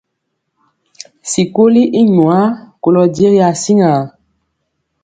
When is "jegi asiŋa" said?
3.15-3.91